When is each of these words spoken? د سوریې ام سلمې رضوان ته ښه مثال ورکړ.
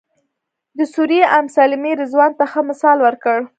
د 0.77 0.79
سوریې 0.93 1.23
ام 1.37 1.45
سلمې 1.55 1.91
رضوان 2.01 2.31
ته 2.39 2.45
ښه 2.51 2.61
مثال 2.69 2.97
ورکړ. 3.01 3.37